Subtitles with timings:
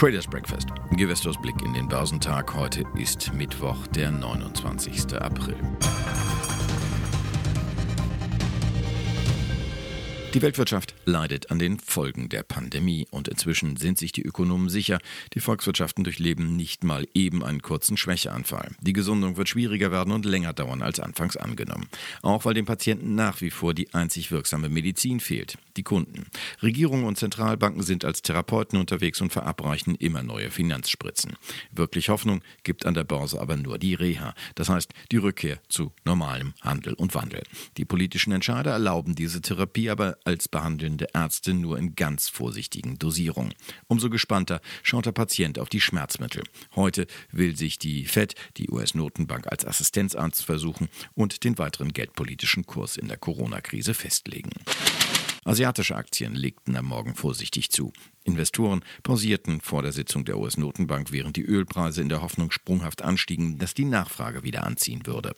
[0.00, 0.68] Traders Breakfast.
[0.92, 2.54] Gewestors Blick in den Börsentag.
[2.54, 5.14] Heute ist Mittwoch, der 29.
[5.14, 5.58] April.
[10.32, 15.00] Die Weltwirtschaft leidet an den Folgen der Pandemie und inzwischen sind sich die Ökonomen sicher,
[15.34, 18.70] die Volkswirtschaften durchleben nicht mal eben einen kurzen Schwächeanfall.
[18.80, 21.88] Die Gesundung wird schwieriger werden und länger dauern als anfangs angenommen.
[22.22, 26.26] Auch weil den Patienten nach wie vor die einzig wirksame Medizin fehlt, die Kunden.
[26.62, 31.36] Regierungen und Zentralbanken sind als Therapeuten unterwegs und verabreichen immer neue Finanzspritzen.
[31.72, 35.90] Wirklich Hoffnung gibt an der Börse aber nur die Reha, das heißt die Rückkehr zu
[36.04, 37.42] normalem Handel und Wandel.
[37.78, 43.54] Die politischen Entscheider erlauben diese Therapie aber als behandelnde Ärzte nur in ganz vorsichtigen Dosierungen.
[43.86, 46.42] Umso gespannter schaut der Patient auf die Schmerzmittel.
[46.74, 52.96] Heute will sich die Fed, die US-Notenbank, als Assistenzarzt versuchen und den weiteren geldpolitischen Kurs
[52.96, 54.50] in der Corona-Krise festlegen.
[55.44, 57.92] Asiatische Aktien legten am Morgen vorsichtig zu.
[58.24, 63.58] Investoren pausierten vor der Sitzung der US-Notenbank, während die Ölpreise in der Hoffnung sprunghaft anstiegen,
[63.58, 65.34] dass die Nachfrage wieder anziehen würde.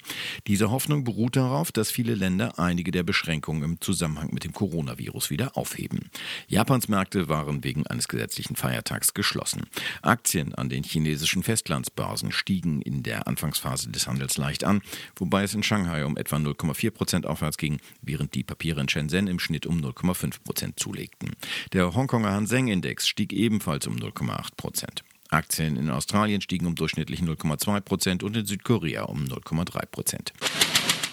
[0.48, 5.30] Diese Hoffnung beruht darauf, dass viele Länder einige der Beschränkungen im Zusammenhang mit dem Coronavirus
[5.30, 6.10] wieder aufheben.
[6.48, 9.62] Japans Märkte waren wegen eines gesetzlichen Feiertags geschlossen.
[10.02, 14.82] Aktien an den chinesischen Festlandsbörsen stiegen in der Anfangsphase des Handels leicht an,
[15.14, 19.28] wobei es in Shanghai um etwa 0,4 Prozent aufwärts ging, während die Papiere in Shenzhen
[19.28, 21.30] im Schnitt um 0,5 Prozent zulegten.
[21.72, 25.04] Der Hongkonger Hanseng Index stieg ebenfalls um 0,8 Prozent.
[25.30, 30.32] Aktien in Australien stiegen um durchschnittlich 0,2 Prozent und in Südkorea um 0,3 Prozent.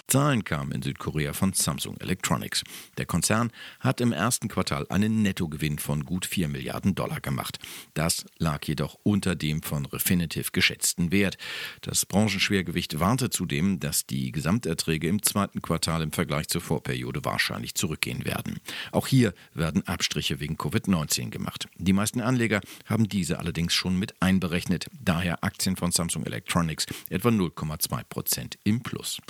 [0.10, 2.64] Zahlen kamen in Südkorea von Samsung Electronics.
[2.98, 7.60] Der Konzern hat im ersten Quartal einen Nettogewinn von gut 4 Milliarden Dollar gemacht.
[7.94, 11.38] Das lag jedoch unter dem von Refinitiv geschätzten Wert.
[11.82, 17.76] Das Branchenschwergewicht warnte zudem, dass die Gesamterträge im zweiten Quartal im Vergleich zur Vorperiode wahrscheinlich
[17.76, 18.60] zurückgehen werden.
[18.92, 21.68] Auch hier werden Abstriche wegen Covid-19 gemacht.
[21.78, 27.30] Die meisten Anleger haben diese allerdings schon mit einberechnet, daher Aktien von Samsung Electronics etwa
[27.30, 29.22] 0,2 Prozent im Plus.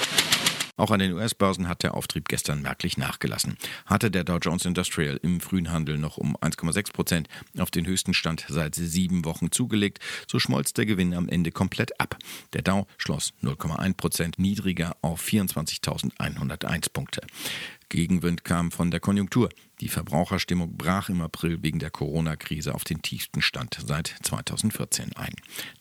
[0.79, 3.57] Auch an den US-Börsen hat der Auftrieb gestern merklich nachgelassen.
[3.85, 8.13] Hatte der Dow Jones Industrial im frühen Handel noch um 1,6 Prozent auf den höchsten
[8.13, 12.17] Stand seit sieben Wochen zugelegt, so schmolz der Gewinn am Ende komplett ab.
[12.53, 17.23] Der Dow schloss 0,1 Prozent niedriger auf 24.101 Punkte.
[17.89, 19.49] Gegenwind kam von der Konjunktur.
[19.81, 25.33] Die Verbraucherstimmung brach im April wegen der Corona-Krise auf den tiefsten Stand seit 2014 ein.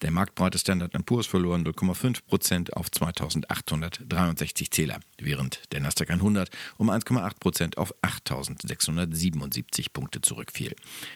[0.02, 6.90] Der marktbreite Standard Poor's verlor 0,5 Prozent auf 2.863 Zähler, während der Nasdaq 100 um
[6.90, 10.74] 1,8 Prozent auf 8.677 Punkte zurückfiel.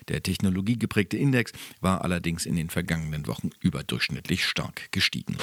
[0.09, 5.36] Der technologiegeprägte Index war allerdings in den vergangenen Wochen überdurchschnittlich stark gestiegen.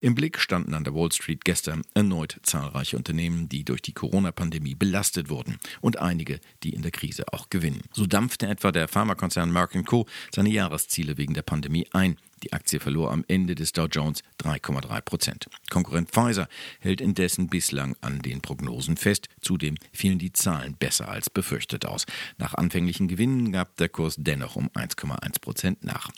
[0.00, 4.74] Im Blick standen an der Wall Street gestern erneut zahlreiche Unternehmen, die durch die Corona-Pandemie
[4.74, 7.82] belastet wurden und einige, die in der Krise auch gewinnen.
[7.92, 10.06] So dampfte etwa der Pharmakonzern Merck Co.
[10.34, 12.16] seine Jahresziele wegen der Pandemie ein.
[12.42, 15.46] Die Aktie verlor am Ende des Dow Jones 3,3 Prozent.
[15.70, 16.48] Konkurrent Pfizer
[16.80, 19.28] hält indessen bislang an den Prognosen fest.
[19.40, 22.04] Zudem fielen die Zahlen besser als befürchtet aus.
[22.36, 26.10] Nach anfänglichen Gewinnen gab der Kurs dennoch um 1,1 Prozent nach.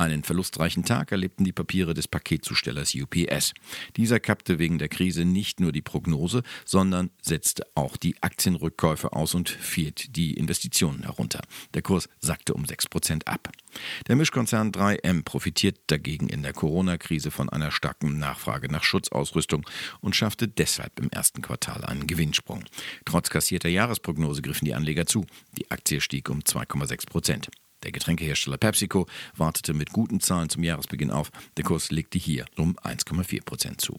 [0.00, 3.52] Einen verlustreichen Tag erlebten die Papiere des Paketzustellers UPS.
[3.96, 9.34] Dieser kappte wegen der Krise nicht nur die Prognose, sondern setzte auch die Aktienrückkäufe aus
[9.34, 11.40] und fiert die Investitionen herunter.
[11.74, 13.50] Der Kurs sackte um 6% ab.
[14.06, 19.66] Der Mischkonzern 3M profitiert dagegen in der Corona-Krise von einer starken Nachfrage nach Schutzausrüstung
[20.00, 22.62] und schaffte deshalb im ersten Quartal einen Gewinnsprung.
[23.04, 25.26] Trotz kassierter Jahresprognose griffen die Anleger zu.
[25.58, 27.48] Die Aktie stieg um 2,6 Prozent.
[27.82, 29.06] Der Getränkehersteller PepsiCo
[29.36, 31.30] wartete mit guten Zahlen zum Jahresbeginn auf.
[31.56, 33.98] Der Kurs legte hier um 1,4 Prozent zu.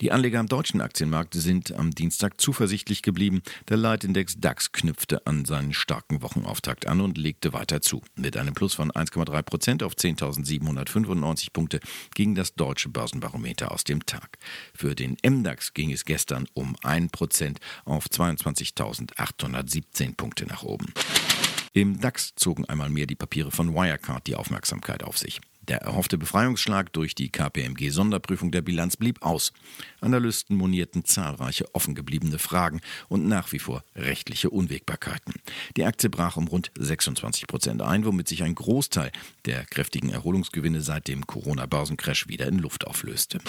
[0.00, 3.42] Die Anleger am deutschen Aktienmarkt sind am Dienstag zuversichtlich geblieben.
[3.68, 8.02] Der Leitindex DAX knüpfte an seinen starken Wochenauftakt an und legte weiter zu.
[8.16, 11.80] Mit einem Plus von 1,3 Prozent auf 10.795 Punkte
[12.14, 14.38] ging das deutsche Börsenbarometer aus dem Tag.
[14.74, 20.92] Für den MDAX ging es gestern um 1 Prozent auf 22.817 Punkte nach oben.
[21.76, 25.40] Im DAX zogen einmal mehr die Papiere von Wirecard die Aufmerksamkeit auf sich.
[25.62, 29.52] Der erhoffte Befreiungsschlag durch die KPMG-Sonderprüfung der Bilanz blieb aus.
[30.00, 35.34] Analysten monierten zahlreiche offen gebliebene Fragen und nach wie vor rechtliche Unwägbarkeiten.
[35.76, 39.10] Die Aktie brach um rund 26 Prozent ein, womit sich ein Großteil
[39.44, 43.40] der kräftigen Erholungsgewinne seit dem Corona-Börsencrash wieder in Luft auflöste.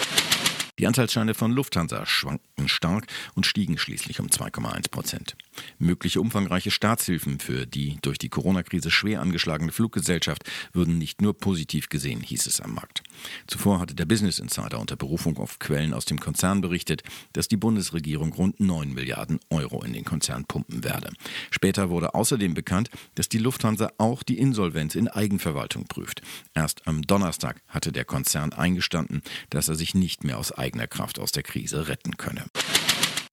[0.80, 5.36] Die Anteilsscheine von Lufthansa schwankten stark und stiegen schließlich um 2,1 Prozent.
[5.78, 11.88] Mögliche umfangreiche Staatshilfen für die durch die Corona-Krise schwer angeschlagene Fluggesellschaft würden nicht nur positiv
[11.88, 13.02] gesehen, hieß es am Markt.
[13.46, 17.56] Zuvor hatte der Business Insider unter Berufung auf Quellen aus dem Konzern berichtet, dass die
[17.56, 21.12] Bundesregierung rund 9 Milliarden Euro in den Konzern pumpen werde.
[21.50, 26.22] Später wurde außerdem bekannt, dass die Lufthansa auch die Insolvenz in Eigenverwaltung prüft.
[26.54, 31.18] Erst am Donnerstag hatte der Konzern eingestanden, dass er sich nicht mehr aus eigener Kraft
[31.18, 32.44] aus der Krise retten könne.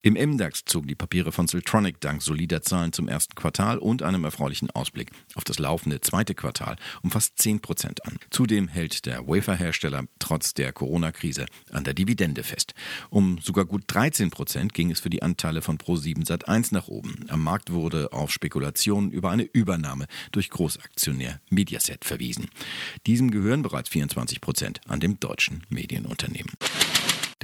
[0.04, 4.24] Im MDAX zogen die Papiere von Siltronic dank solider Zahlen zum ersten Quartal und einem
[4.24, 8.18] erfreulichen Ausblick auf das laufende zweite Quartal um fast 10 Prozent an.
[8.28, 12.74] Zudem hält der Waferhersteller trotz der Corona-Krise an der Dividende fest.
[13.08, 17.24] Um sogar gut 13 Prozent ging es für die Anteile von Pro7 Sat1 nach oben.
[17.28, 22.50] Am Markt wurde auf Spekulationen über eine Übernahme durch Großaktionär Mediaset verwiesen.
[23.06, 26.52] Diesem gehören bereits 24 Prozent an dem deutschen Medienunternehmen.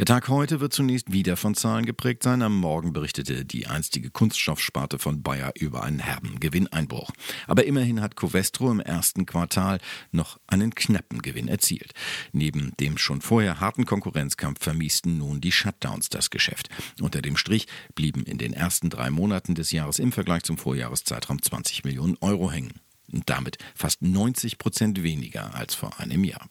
[0.00, 2.40] Der Tag heute wird zunächst wieder von Zahlen geprägt sein.
[2.40, 7.10] Am Morgen berichtete die einstige Kunststoffsparte von Bayer über einen herben Gewinneinbruch.
[7.46, 9.78] Aber immerhin hat Covestro im ersten Quartal
[10.10, 11.92] noch einen knappen Gewinn erzielt.
[12.32, 16.70] Neben dem schon vorher harten Konkurrenzkampf vermiesten nun die Shutdowns das Geschäft.
[17.02, 21.42] Unter dem Strich blieben in den ersten drei Monaten des Jahres im Vergleich zum Vorjahreszeitraum
[21.42, 22.72] 20 Millionen Euro hängen.
[23.12, 26.48] Und damit fast 90 Prozent weniger als vor einem Jahr.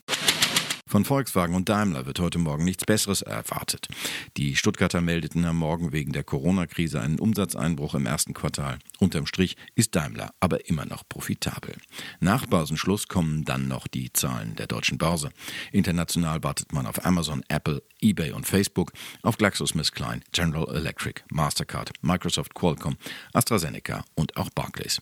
[0.89, 3.89] Von Volkswagen und Daimler wird heute Morgen nichts Besseres erwartet.
[4.37, 8.79] Die Stuttgarter meldeten am Morgen wegen der Corona-Krise einen Umsatzeinbruch im ersten Quartal.
[8.97, 11.75] Unterm Strich ist Daimler aber immer noch profitabel.
[12.21, 15.29] Nach Börsenschluss kommen dann noch die Zahlen der deutschen Börse.
[15.71, 18.91] International wartet man auf Amazon, Apple, eBay und Facebook,
[19.21, 22.97] auf GlaxoSmithKline, General Electric, Mastercard, Microsoft, Qualcomm,
[23.33, 24.99] AstraZeneca und auch Barclays.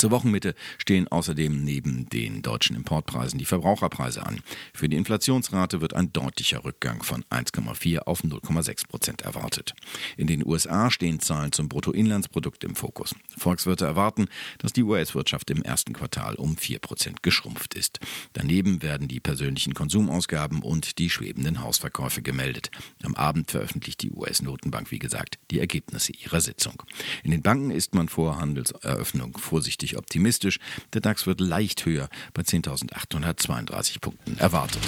[0.00, 4.40] Zur Wochenmitte stehen außerdem neben den deutschen Importpreisen die Verbraucherpreise an.
[4.72, 9.74] Für die Inflationsrate wird ein deutlicher Rückgang von 1,4 auf 0,6 Prozent erwartet.
[10.16, 13.14] In den USA stehen Zahlen zum Bruttoinlandsprodukt im Fokus.
[13.36, 18.00] Volkswirte erwarten, dass die US-Wirtschaft im ersten Quartal um 4 Prozent geschrumpft ist.
[18.32, 22.70] Daneben werden die persönlichen Konsumausgaben und die schwebenden Hausverkäufe gemeldet.
[23.02, 26.82] Am Abend veröffentlicht die US-Notenbank, wie gesagt, die Ergebnisse ihrer Sitzung.
[27.22, 30.58] In den Banken ist man vor Handelseröffnung vorsichtig vorsichtig optimistisch.
[30.92, 34.82] Der DAX wird leicht höher bei 10.832 Punkten erwartet.